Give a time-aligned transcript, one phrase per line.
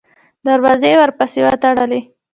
[0.45, 2.01] دروازې یې ورپسې وتړلې.